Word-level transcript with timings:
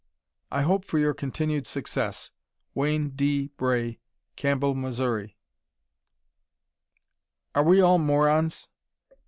I 0.51 0.63
hope 0.63 0.83
for 0.83 0.97
your 0.97 1.13
continued 1.13 1.67
success 1.67 2.31
Wayne 2.73 3.09
D. 3.11 3.51
Bray, 3.55 3.99
Campbell, 4.35 4.73
Mo. 4.73 4.87
_Are 4.89 5.29
We 7.63 7.81
All 7.81 7.99
"Morons?" 7.99 8.67